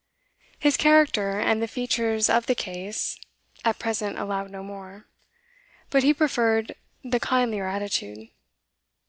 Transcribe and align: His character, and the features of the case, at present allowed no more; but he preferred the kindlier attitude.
His 0.57 0.77
character, 0.77 1.39
and 1.39 1.61
the 1.61 1.67
features 1.67 2.27
of 2.27 2.47
the 2.47 2.55
case, 2.55 3.19
at 3.63 3.77
present 3.77 4.17
allowed 4.17 4.49
no 4.49 4.63
more; 4.63 5.05
but 5.91 6.01
he 6.01 6.11
preferred 6.11 6.73
the 7.03 7.19
kindlier 7.19 7.67
attitude. 7.67 8.29